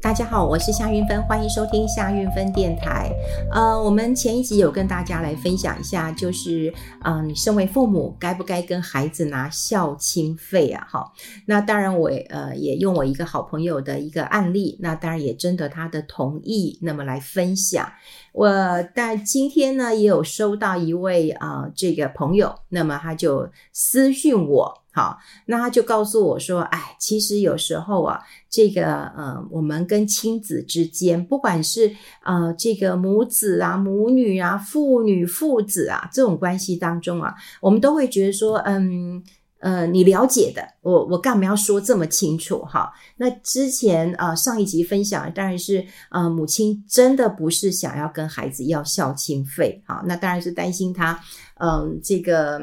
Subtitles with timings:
[0.00, 3.12] 大家好，我是夏云芬，欢迎收听夏云芬电台。
[3.52, 6.72] 呃，我们前一集有跟大家来分享一下，就是，
[7.02, 10.86] 嗯、身为父母该不该跟孩子拿孝亲费啊？
[10.88, 11.12] 哈，
[11.46, 17.90] 那当然我呃也用我一个好朋友的一个案例，那当然也征得他的同意，那么来分享。
[18.32, 18.48] 我
[18.94, 24.84] 但今天呢也有收到一位啊、呃、这个朋友，那么他就私讯我。
[24.98, 28.18] 好，那他就告诉我说：“哎，其实有时候啊，
[28.50, 39.22] 这个呃，我们跟亲子之间，不管是呃这个母子啊、母女啊、父女、父子啊这种关系当中啊，我们都会觉得说，嗯
[39.60, 42.64] 呃，你了解的，我我干嘛要说这么清楚？
[42.64, 51.20] 哈，那之前啊、上一集分享当然是呃母亲真的不是想要跟孩子要孝亲费，哈，那当然是担心他，
[51.60, 52.60] 嗯、这个。”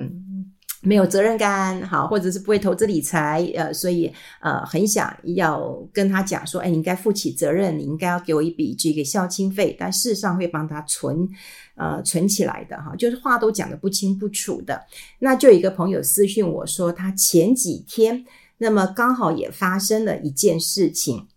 [0.85, 11.27] 没有责任感，好，或者是不会投资理财，呃，所以呃，很想要跟他讲说，哎，你应该负起责任，你应该要给我一笔这个孝亲费，但事实上会帮他存，
[11.75, 14.79] 呃，存起来的哈，就是话都讲得不清不楚的。
[15.19, 18.23] 那就有一个朋友私讯我说，他前几天，
[18.59, 21.27] 那么刚好也发生了一件事情。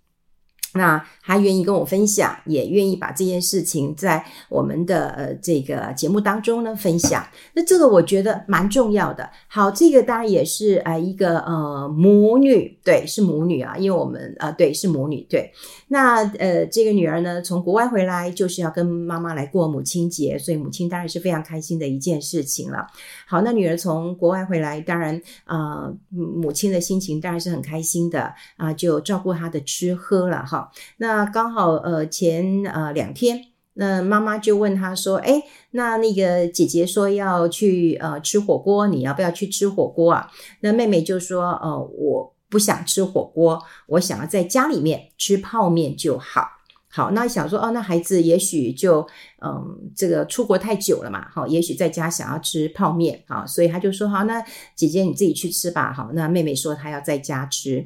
[0.74, 7.22] 那他愿意跟我分享，也愿意把这件事情在我们的呃这个节目当中呢分享。
[7.52, 9.28] 那这个我觉得蛮重要的。
[9.46, 15.52] 好，这个当然也是呃一个呃母女，对，是母女啊，因为我们、呃、对是母女对。
[15.88, 22.86] 那呃这个女儿呢从国外回来，就是要跟妈妈来过母亲节，所以母亲当然是非常开心的一件事情了。
[23.26, 30.70] 好，那女儿从国外回来，当然啊、母亲的心情当然是很开心的啊、就照顾她的吃喝了哈。
[30.96, 40.30] 那那刚好呃前呃两天，那妈妈就问他说：“诶，那那个姐姐说要去呃吃火锅，你要不要去吃火锅啊？”
[40.62, 46.46] 那妹妹就说：“呃，我不想吃火锅，我想要在家里面吃泡面就好。”
[46.88, 49.04] 好，那想说哦，那孩子也许就
[49.42, 54.40] 嗯这个出国太久了嘛，好，也许在家想要吃泡面啊，所以他就说：“好，那
[54.76, 57.84] 姐姐你自己去吃吧。”好，那妹妹说她要在家吃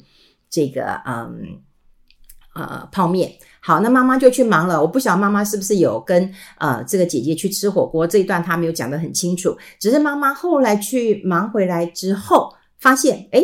[0.51, 1.63] 这个嗯。
[2.55, 4.81] 呃，泡面好，那妈妈就去忙了。
[4.81, 9.57] 我不晓得妈妈是不是有跟呃这个姐姐去吃火锅这一段，她没有讲得很清楚。
[9.79, 13.41] 只是妈妈后来去忙回来之后，发现哎，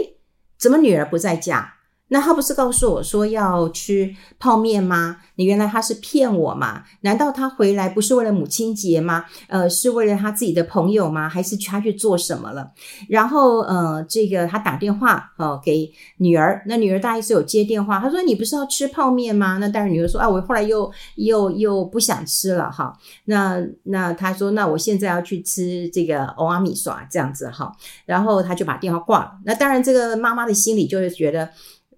[0.59, 1.73] 怎么女儿不在家？
[2.09, 5.19] 那他不是告诉我说要吃泡面吗？
[5.37, 6.83] 你原来他是骗我吗？
[7.03, 9.25] 难道他回来不是为了母亲节吗？
[9.49, 11.29] 呃，是为了他自己的朋友吗？
[11.29, 12.73] 还是他去做什么了？
[13.09, 19.59] 然后呃，这个他打电话呃给女儿，那女儿大概是有接电话，他说你不是要吃泡面吗？
[19.59, 22.97] 那但是女儿说啊，我后来又又又不想吃了哈。
[23.27, 27.71] 那那他说那我现在要去吃这个欧阿米耍这样子哈。
[28.07, 29.33] 然后他就把电话挂了。
[29.45, 31.51] 那当然这个妈妈的心里就是觉得。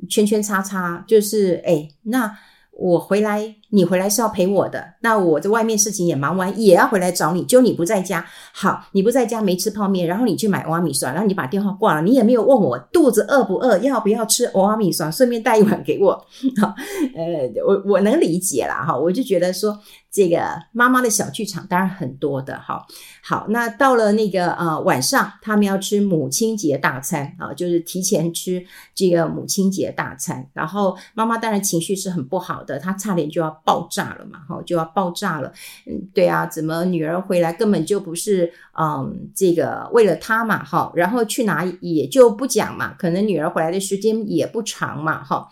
[0.08, 2.38] 圈圈叉叉，就是哎，那
[2.72, 16.12] 我回来，你回来是要陪我的，那我在外面事情也忙完，也要回来找你，就你不在家，好，你不在家没吃泡面，然后你去买蚵仔面线，然后你把电话挂了，你也没有问我肚子饿不饿，要不要吃蚵仔面线，顺便带一碗给我，
[16.60, 16.74] 好，
[17.14, 19.78] 呃，我我能理解啦，哈，我就觉得说。
[20.12, 20.42] 这个
[20.72, 22.84] 妈妈的小剧场当然很多的哈，
[23.22, 28.60] 好，那到了那个呃晚上，他们要吃母亲节大餐啊，就是提前吃
[28.92, 35.52] 这个母亲节大餐，然后妈妈当然情绪是很不好的，她差点就要爆炸了嘛，哈，就要爆炸了，
[35.86, 45.48] 嗯，对啊，怎么女儿回来根本就不是嗯这个为了她嘛，哈，然后去哪也就不讲嘛，可能女儿回来的时间也不长嘛，哈。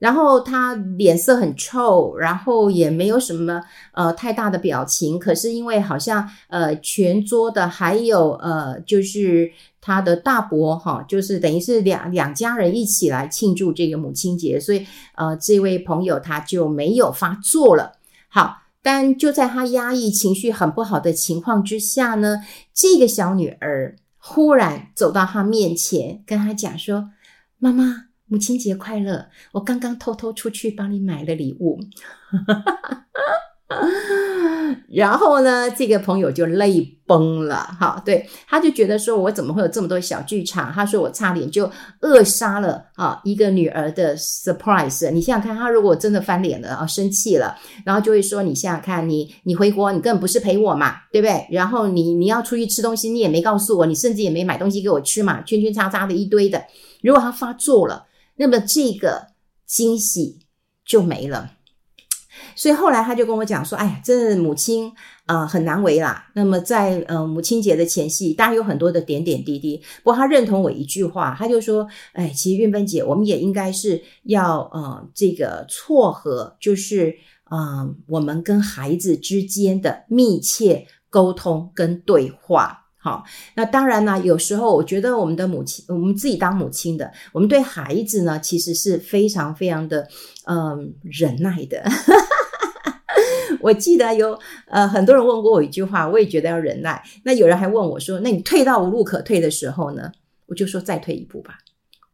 [0.00, 3.62] 然后他脸色很臭，然后也没有什么
[3.92, 5.18] 呃太大的表情。
[5.18, 9.50] 可是因为好像呃全桌的还有呃就是
[9.86, 17.92] 他的大伯哈，就是等于是两两家人一起来庆祝这个母亲节，所以呃这位朋友他就没有发作了。
[18.28, 22.38] 好，但就在他压抑情绪很不好的情况之下呢，
[22.72, 27.10] 这个小女儿忽然走到他面前，跟他讲说
[27.60, 29.28] ：“妈妈。”母亲节快乐！
[29.52, 31.78] 我刚刚偷偷出去帮你买了礼物，
[34.88, 37.56] 然后呢，这个朋友就泪崩了。
[37.78, 40.72] 哈，对，他就觉得说，我怎么会有这么多小剧场？
[40.72, 45.10] 他说我差点就扼杀了啊一个女儿的 surprise。
[45.10, 51.46] 你想想看，他如果真的翻脸了啊，生气了，然后就会说，你想想看，你你回国，你根本不是陪我嘛，对不对？
[51.50, 56.62] 然后你你要出去吃东西，你也没告诉我，你甚至也没买东西给我吃嘛，圈圈叉叉的一堆的。
[57.02, 58.06] 如果他发作了。
[58.36, 59.28] 那么这个
[59.64, 60.40] 惊喜
[60.84, 61.52] 就没了。
[62.56, 64.88] 所以后来他就跟我讲说：“哎呀，真的母亲
[65.26, 66.26] 啊、呃、很难为啦。
[66.34, 69.76] 那么在呃母亲节的前夕，当然有很多的点点滴滴。
[70.02, 77.14] 不过他认同我一句话，他就说：哎，其实运芬姐，我们也应该是要呃这个撮合，就是
[77.44, 83.22] 啊、我们跟孩子之间的密切沟通跟对话。”好，
[83.54, 90.08] 那当然呢，有时候我觉得我们的母亲，我们自己当母亲的，我们对孩子呢，其实是非常非常的，
[90.46, 91.84] 嗯、忍耐的。
[93.64, 94.38] 我记得有
[94.68, 97.02] 呃很多人问过我一句话，我也觉得要忍耐。
[97.24, 100.12] 那有人还问我说：“那你退到无路可退的时候呢？”
[100.46, 101.58] 我就说：“再退一步吧。”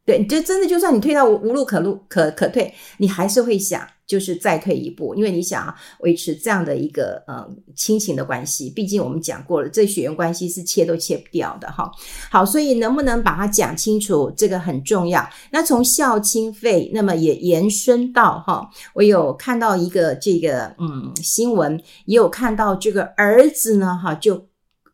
[0.05, 3.87] 对，就真的就算你退到无无路可路可可退，你还是会想。
[4.07, 11.89] 就是再退一步，因为你想维持这样的一个呃亲情的关系，毕竟我们讲过了，这血缘关系是切都切不掉的哈。
[12.29, 15.25] 好，所以能不能把它讲清楚，这个很重要。
[15.49, 24.45] 那从孝亲费，那么也延伸到哈，我有看到一个这个嗯新闻，也有看到这个儿子呢哈，就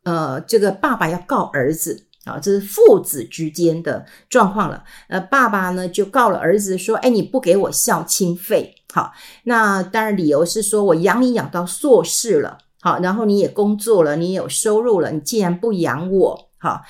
[0.04, 2.07] 呃这个爸爸要告儿子。
[2.28, 4.84] 啊，这是父子之间的状况了。
[5.08, 9.14] 呃，爸爸呢就告了儿子说：“哎，你不给我孝亲费，好，
[9.44, 16.82] 那当然理由是说我养你养到硕士了，好，然后你也工作了，你也有收入了，你既然不养我，好，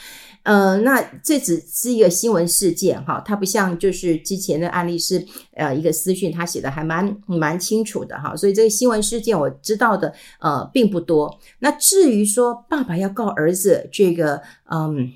[0.44, 5.26] 呃，那这只是一个新闻事件，哈，它不像就是之前的案例是
[5.56, 11.38] 呃一个私讯，他写的还蛮蛮清楚的，哈，所以这个新闻事件我知道的呃并不多。
[11.60, 14.42] 那至于说爸爸要告儿子，这个
[14.72, 15.12] 嗯。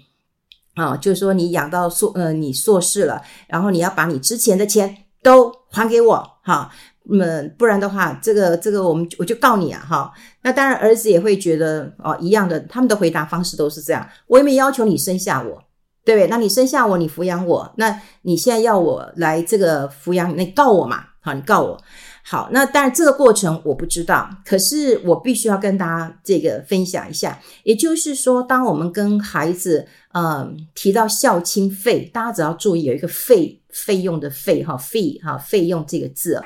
[0.75, 6.71] 啊，就是说你养到硕呃，你硕士了，然后你要把你之前的钱都还给我，哈，
[7.12, 10.12] 嗯，不然的话，这个这个我们我就告你啊，哈。
[10.44, 14.07] 那当然，儿子也会觉得哦，一样的，他们的回答方式都是这样。
[14.27, 15.62] 我也没要求你生下我，
[16.06, 16.27] 对不对？
[16.27, 21.79] 那你生下我，你抚养我，那你现在要我来这个抚养，那你告我嘛，好，你告我。
[22.23, 27.39] 好，那当然这个过程我不知道，可是我必须要跟大家这个分享一下。
[27.63, 36.41] 也就是说，当我们跟孩子呃提到孝亲费，大家只要注意有一个费费用的费哈费哈费用这个字，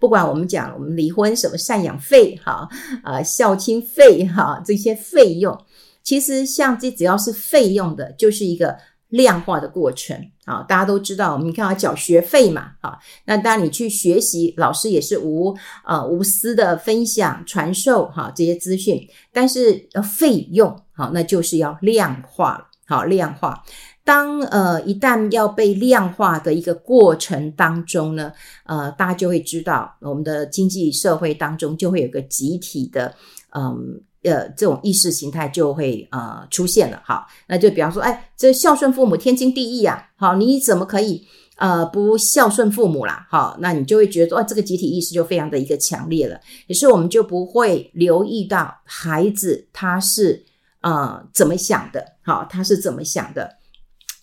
[0.00, 2.68] 不管我们讲我们离婚什么赡养费哈
[3.04, 5.56] 啊孝亲费哈这些费用，
[6.02, 8.76] 其实像这只要是费用的，就是一个。
[9.08, 10.14] 量化的过程
[10.44, 15.56] 啊，大家都知道，我们看要缴学费嘛，啊，那当你去学习，老师也是无
[15.86, 19.00] 呃无私的分享传授哈这些资讯，
[19.32, 23.62] 但是呃费用好，那就是要量化，好量化。
[24.04, 28.32] 当呃一旦要被量化的一个过程当中呢，
[28.64, 33.14] 呃大家就会知道，我们的经济社会当中就会有个集体的
[33.54, 34.02] 嗯。
[34.24, 41.24] 呃，这种意识形态就会呃出现了，好，那就比方说，哎，这孝顺父母天经地义呀，好，你怎么可以
[41.56, 43.28] 呃不孝顺父母啦？
[43.30, 50.44] 好，那你就会觉得说，哦，这个集体意识就非常的一个强烈了，可是我们就不会留意到孩子他是
[50.80, 53.48] 呃怎么想的，好，他是怎么想的？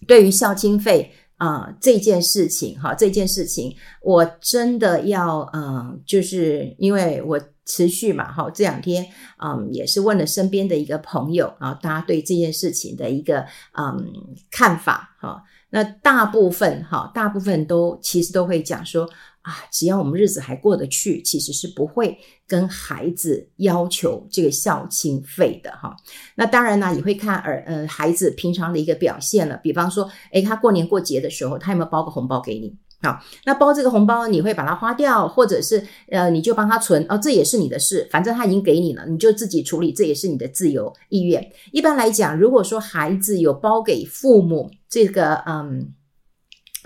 [0.06, 7.40] 对于孝亲费啊，这件事情，哈，这件事情，我真的要嗯，就是因为我。
[7.66, 9.06] 持续嘛，哈，这两天，
[9.44, 13.46] 嗯，也是问了身边的一个朋友，然后大家对这件事情的一个
[13.78, 14.06] 嗯
[14.52, 19.10] 看法，哈，那大部分哈，大部分都其实都会讲说
[19.42, 22.18] 啊，只要我们日子还过得去，其实是不会
[22.48, 25.96] 跟孩子要求这个孝亲费的，哈。
[26.36, 32.76] 那当然呢，也会看儿呃孩子平常的一个表现了，比方说，诶，他过年过节的时候，他有没有包个红包给你？
[33.06, 41.52] 好，那包这个红包，你会把它花掉，或者是呃，你就帮他存哦，这也是你的事，反正他已经给你了，你就自己处理，这也是你的自由意愿。
[41.72, 45.94] 一般来讲，如果说孩子有包给父母这个嗯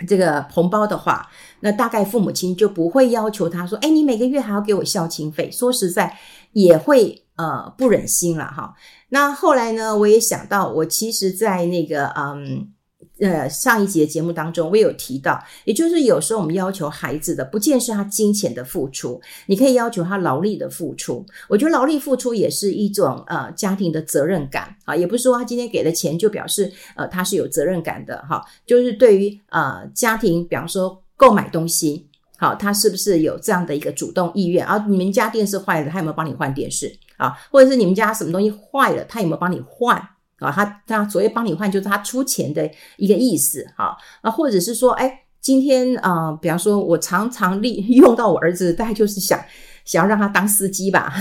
[0.06, 1.30] 这个红包的话，
[1.62, 5.50] 那大概父母亲就不会要求他说，哎，你每个月还要给我孝亲费。
[5.50, 6.18] 说实在，
[6.52, 8.74] 也会呃不忍心了哈。
[9.08, 12.74] 那后来呢，我也想到，我其实，在那个嗯。
[13.20, 21.26] 呃，上一集的节目当中，我也有提到，也就是有时候我们要求孩子的，不见是他金钱的付出，你可以要求他劳力的付出。
[21.48, 28.42] 我觉得劳力付出也是一种呃家庭的责任感啊，也不是说他今天给的钱就表示呃他是有责任感的哈。
[28.66, 32.08] 就是对于呃家庭，比方说购买东西，
[32.38, 34.66] 好，他是不是有这样的一个主动意愿？
[34.66, 37.38] 啊，你们家电视坏了，他有没有帮你换电视啊？
[37.52, 40.02] 或者是你们家什么东西坏了，他有没有帮你换？
[40.40, 49.40] 啊，他他所谓帮你换，就是他出钱的一个意思，哈啊，或者是说，哎，今天啊、比方说，我常常利 用到我儿子，大概就是想
[49.86, 51.14] 想要让他当司机吧，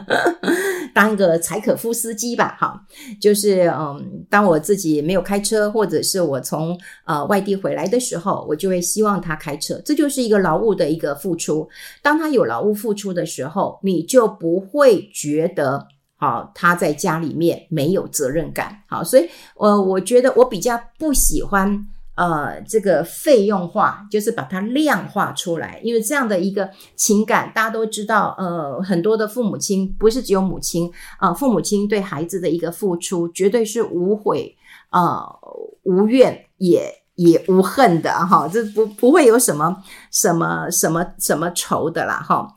[0.94, 2.80] 当一个柴可夫司机吧，哈，
[3.20, 11.68] 就是嗯，当我自己没有开车，或者是我从呃外地回来的时候，我就会希望他开车，这就是一个劳务的一个付出。
[12.02, 15.86] 当他有劳务付出的时候，你就不会觉得。
[16.18, 18.82] 好，他在家里面没有责任感。
[18.88, 34.56] 好，所以，呃，我觉得我比较不喜欢，呃，这个费用化，就是把它量化出来，因为这样的一个情感，大家都知道，呃，很多的父母亲不是只有母亲啊，呃，父母亲对孩子的一个付出，绝对是无悔
[34.88, 35.38] 啊，呃，
[35.82, 42.54] 无怨也也无恨的哈，这不不会有什么什么什么什么仇的啦哈，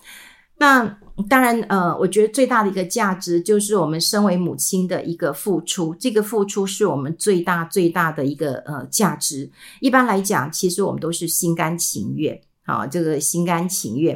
[0.59, 0.97] 那。
[1.27, 9.51] 当然，呃，我觉得最大的一个价值就是我们身为母亲的一个付出，这个付出是我们最大最大的一个呃价值。
[9.81, 14.15] 一般来讲，其实我们都是心甘情愿，好，这个心甘情愿，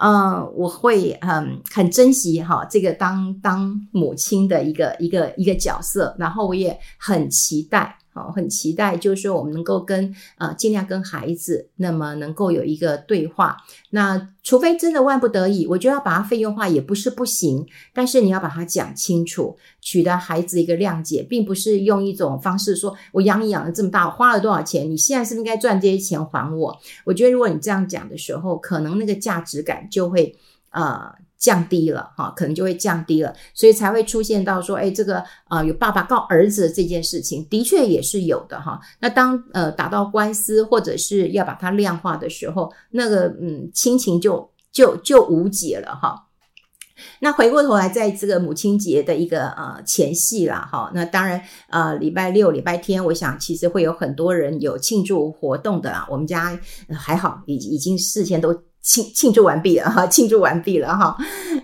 [0.00, 7.98] 嗯、呃，我会很很珍惜哈这个当当母亲的一个一个一个角色，然后我也很期待。
[8.32, 13.56] 很期待，就是说我们能够跟呃尽量跟孩子，那么能够有一个对话。
[13.90, 26.78] 那除非真的万不得已，我觉得要把它费用化也不是不行，但是你要把它讲清楚，取得孩子一个谅解，并不是用一种方式说，我养你养了这么大，我花了多少钱，你现在是不是应该赚这些钱还我？
[27.04, 30.36] 我觉得如果你这样讲的时候，可能那个价值感就会
[30.70, 31.14] 呃。
[31.38, 38.80] 降低了哈，可能就会降低了，所以才会出现到说，哎，这个啊、有爸爸告儿子这件事情，的确也是有的哈。
[39.00, 46.24] 那当呃打到官司或者是要把它量化的时候，那个嗯亲情就就就无解了哈。
[47.20, 51.40] 那回过头来，在这个母亲节的一个呃前夕啦哈，那当然
[51.70, 56.04] 呃礼拜六、礼拜天，我想其实会有很多人有庆祝活动的啦。
[56.10, 56.58] 我们家
[56.90, 58.60] 还好，已已经事先都。
[58.80, 61.14] 庆庆祝完毕了哈，庆祝完毕了哈，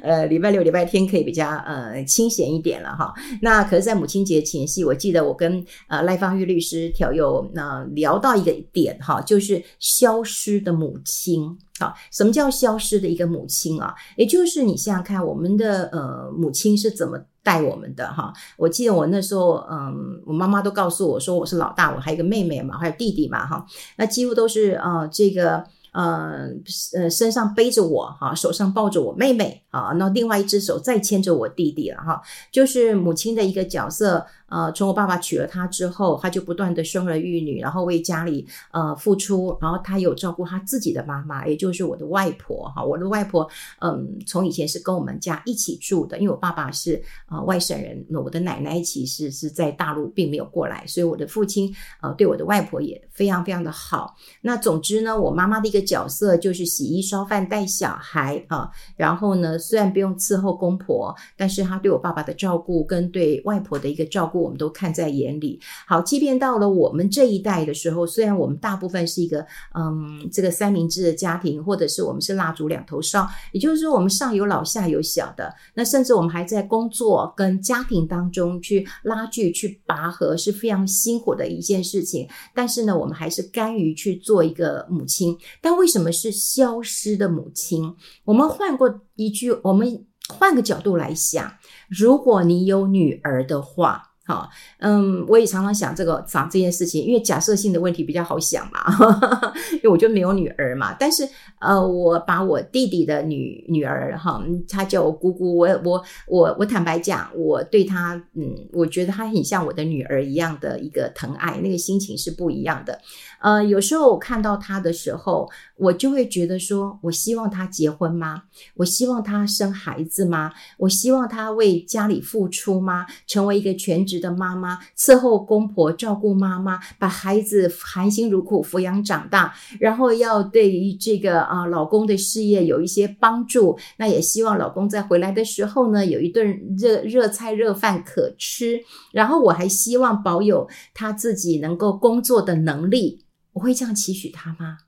[0.02, 3.14] 呃，礼拜六、礼拜天可以比较呃清闲一点了哈。
[3.40, 11.56] 那可是，在母亲节前夕，我记得我跟呃赖芳玉律师调友那聊到一个点哈，就是消失的母亲。
[11.78, 13.94] 好，什么叫消失的一个母亲啊？
[14.16, 18.32] 也就是你想想看，我们的呃母亲是怎么带我们的哈？
[18.58, 23.64] 我记得我那时候，嗯，我妈妈都告诉我说，我是老大，我还有一个妹妹嘛，还有弟弟嘛哈。
[23.96, 25.64] 那几乎都是呃这个。
[25.94, 26.48] 呃
[26.94, 32.20] 呃，身上背着我哈，手上抱着我妹妹啊，那另外一只手再牵着我弟弟了哈，
[32.52, 34.26] 就是母亲的一个角色。
[34.54, 42.84] 呃，从我爸爸娶了她之后，她就不断的生儿育女，然后为家里呃付出，然后她有照顾她自己的妈妈，也就是我的外婆哈。
[42.84, 54.14] 我的外婆，嗯，从以前是跟我们家一起住的，因为我爸爸是呃外省人，那我的奶奶其实是在大陆，并没有过来，所以我的父亲呃对我的外婆也非常非常的好。
[54.40, 64.43] 那总之呢，我妈妈的一个角色就是洗衣烧饭带小孩啊，然后呢，虽然不用伺候公婆，但是她对我爸爸的照顾跟对外婆的一个照顾。
[64.44, 65.58] 我们都看在眼里。
[65.86, 82.28] 好，即便到了我们这一代的时候，虽然我们大部分是一个嗯，这个三明治的家庭，或者是我们是蜡烛两头烧，也就是说我们上有老下有小的，那甚至我们还在工作跟家庭当中去拉锯、去拔河，是非常辛苦的一件事情。
[82.54, 85.36] 但是呢，我们还是甘于去做一个母亲。
[85.60, 87.94] 但为什么是消失的母亲？
[88.24, 91.52] 我们换过一句，我们换个角度来想，
[91.88, 94.13] 如果你有女儿的话。
[94.26, 98.80] 好，嗯，我也常常想这个想这件事情，因为假设性的问题比较好想嘛，
[99.74, 100.96] 因为我就没有女儿嘛。
[100.98, 101.28] 但是，
[101.60, 112.98] 呃，我把我弟弟的女女儿哈，她叫我姑姑，我我我我坦白讲，我对她，嗯，我觉得她很像我的女儿一样的一个疼爱，那个心情是不一样的。
[113.44, 115.46] 呃，有时候我看到她的时候，
[115.76, 118.44] 我就会觉得说，我希望她结婚吗？
[118.76, 120.50] 我希望她生孩子吗？
[120.78, 123.04] 我希望她为家里付出吗？
[123.26, 133.78] 成为一个全职的妈妈，伺候公婆，照顾妈妈，把孩子含辛茹苦抚养长大，然后要对于这个啊老公的事业有一些帮助。
[133.98, 138.80] 那也希望老公在回来的时候呢，有一顿热热菜热饭可吃。
[139.12, 143.20] 然后我还希望保有他自己能够工作的能力。
[143.54, 144.78] 我会这样期许她吗？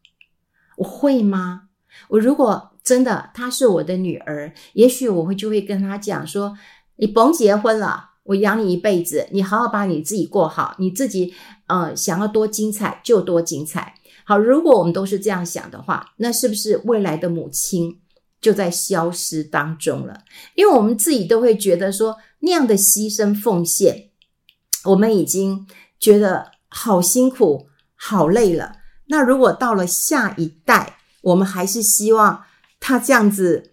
[0.76, 1.62] 我会吗？
[2.08, 6.56] 我如果真的她是我的女儿，也许我会就会跟她讲说
[6.96, 11.32] ：“你甭结婚了，我养你一辈子，你好好把你自己过好，你自己
[11.68, 13.94] 呃想要多精彩就多精彩。”
[14.26, 18.00] 好，如果我们都是这样想的话，那是不是未来的母亲
[18.40, 20.25] 就在消失当中了？
[20.54, 24.11] 因为我们自己都会觉得说那样的牺牲奉献，
[24.85, 25.66] 我们已经
[25.99, 27.68] 觉得好辛苦。
[27.97, 28.76] 好累了。
[29.07, 32.45] 那如果到了下一代，我们还是希望
[32.79, 33.71] 他这样子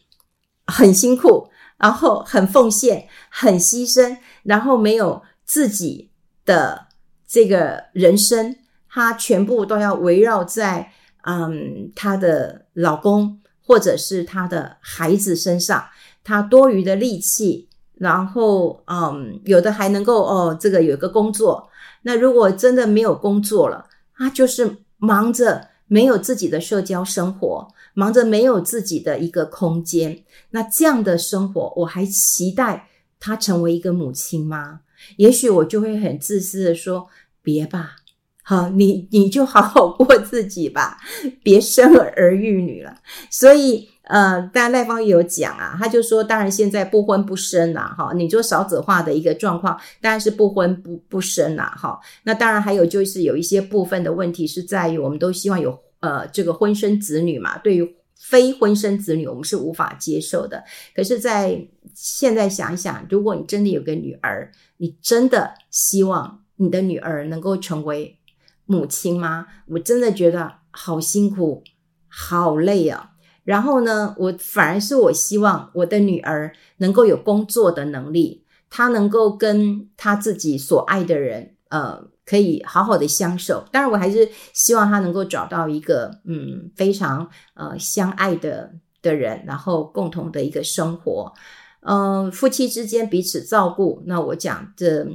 [0.65, 6.11] 很辛苦，然后很奉献，很牺牲，然后没有自己
[6.45, 6.87] 的
[7.27, 8.55] 这个人生，
[8.89, 10.91] 他全部都要围绕在
[11.23, 15.85] 嗯她的老公或者是她的孩子身上，
[16.23, 21.69] 他多余的力气，然后嗯有的还能够哦这个有个工作，
[22.03, 27.67] 那如果真的没有工作了，他就是忙着没有自己的社交生活。
[27.95, 32.87] 忙着没有自己的一个空间，那这样的生活，我还期待
[33.19, 34.79] 她成为一个母亲吗？
[35.17, 37.07] 也许我就会很自私的说
[37.43, 37.97] ：“别吧，
[38.41, 40.97] 好，你你就好好过自己吧，
[41.43, 42.97] 别生儿育女了。”
[43.29, 51.99] 所以，呃，但赖芳也有讲啊，他就说，当然现在不婚不生啦，哈，你做少子化的一个状况，当然是不婚不不生啦，哈。
[52.23, 55.79] 那当然还有就是有一些部分的问题是在于，我们都希望有。
[56.03, 60.61] 呃，这个婚生子女嘛，对于非婚生子女，我们是无法接受的。
[60.93, 68.19] 可是，在现在想一想，如果你真的有个女儿，你真的希望你的女儿能够成为
[68.65, 69.47] 母亲吗？
[69.69, 71.63] 我真的觉得好辛苦，
[72.09, 73.11] 好累啊。
[73.43, 82.11] 然后呢，我反而是我希望我的女儿能够有工作的能力，她能够跟她自己所爱的人，呃。
[82.25, 91.33] 可以好好的相守，当然我还是希望她能够找到一个嗯非常呃相爱的的人，然后共同的一个生活，
[91.81, 95.05] 嗯、夫妻之间彼此照顾，那我讲这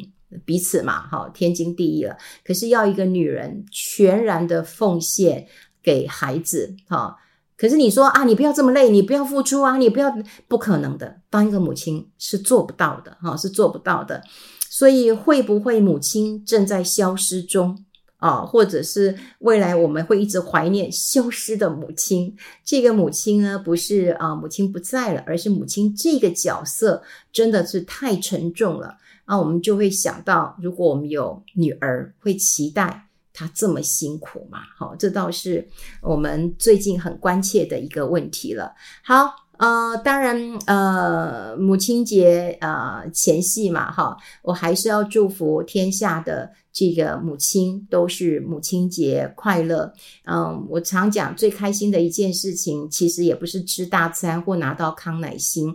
[0.45, 2.15] 彼此嘛，哈，天经地义了。
[2.45, 5.47] 可是要一个女人全然的奉献
[5.83, 7.17] 给孩子，哈，
[7.59, 10.11] 可是你说啊，你不要这么累，你不要付出啊，你不要，
[10.47, 14.23] 不可能的，当一个母亲是做不到的，哈，是做不到的。
[14.71, 17.85] 所以会不会母亲正在消失中
[18.19, 18.43] 啊？
[18.43, 22.37] 或者是未来我们会一直怀念消失的母亲？
[22.65, 29.37] 这个母亲呢，不是啊，母亲不在了，而是母亲这个角色真的是太沉重了啊！
[29.37, 33.08] 我们就会想到，如果我们有女儿，会期待
[33.39, 34.59] 他这么辛苦嘛？
[34.77, 35.69] 好，这倒是
[36.03, 38.75] 我们最近很关切的一个问题了。
[39.05, 39.47] 好。
[39.59, 49.93] 呃，当然，呃，母亲节呃前夕嘛，哈，我还是要祝福天下的这个母亲都是母亲节快乐。
[50.27, 55.75] 嗯、我常讲最开心的一件事情，其实也不是吃大餐或拿到康乃馨，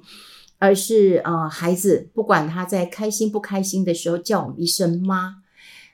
[0.59, 5.35] 而是呃，孩子不管他在开心不开心的时候叫我们一声妈，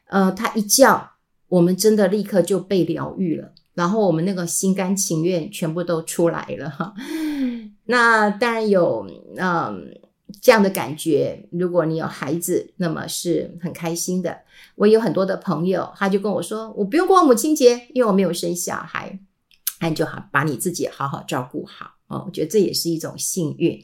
[0.10, 1.14] 呃，他一叫，
[1.50, 6.94] 我们真的立刻就被疗愈了，然后我们那个心甘情愿全部都出来了哈。
[7.86, 10.00] 那当然有，嗯，
[10.42, 11.48] 这样的感觉。
[11.52, 14.38] 如果你有孩子，那么是很开心的。
[14.76, 19.20] 我有很多的朋友，他就跟我说：“我不用过母亲节，因为我没有生小孩。”
[19.82, 22.24] 那你就好把你自己好好照顾好哦。
[22.28, 23.82] 我觉得这也是一种幸运。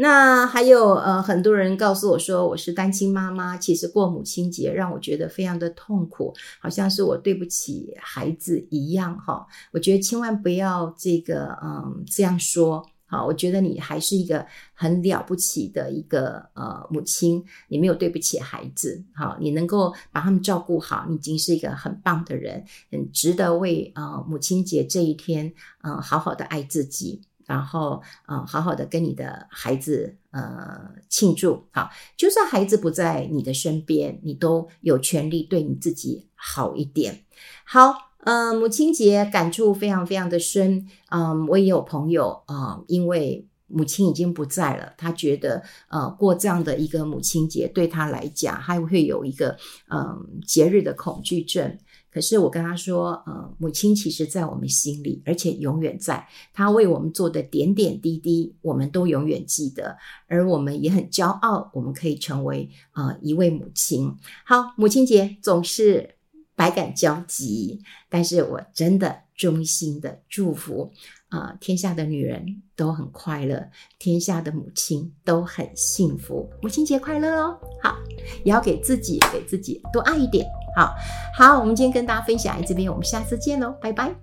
[0.00, 9.44] 那还有呃，很多人告诉我说我是单亲妈妈，其实过母亲节让我觉得非常的痛苦，好像是我对不起孩子一样哈。
[9.72, 12.88] 我觉得千万不要这个嗯这样说。
[13.10, 25.50] 好，我觉得你还是一个很了不起的一个呃母亲，你没有对不起孩子，好，你能够把他们照顾好，你已经是一个很棒的人，很值得为呃母亲节这一天，
[25.82, 37.24] 嗯、好好的爱自己，然后嗯、好好的跟你的孩子呃庆祝，好，就算孩子不在你的身边，你都有权利对你自己好一点，
[37.64, 38.06] 好。
[38.24, 40.86] 呃，母亲节感触非常非常的深。
[41.08, 49.56] 嗯，我也有朋友啊、因为母亲已经不在了，他觉得呃过这样的一个母亲节对他来讲，还会有一个
[49.88, 51.78] 嗯、呃、节日的恐惧症。
[52.18, 56.26] 可是我跟他说，呃，母亲其实在我们心里，而且永远在。
[56.52, 64.12] 她为我们做的点点滴滴，我们都永远记得，而我们也很骄傲，我们可以成为呃一位母亲。
[64.44, 66.16] 好，母亲节总是。
[66.58, 70.92] 百感交集，但是我真的衷心的祝福
[71.30, 77.58] 啊、天下的女人都很快乐，天下的母亲都很幸福，母亲节快乐哦！
[77.82, 77.96] 好，
[78.44, 80.46] 也要给自己给自己多爱一点。
[80.74, 80.94] 好，
[81.36, 84.14] 好，我们今天跟大家分享在这边，我们下次见喽，拜拜。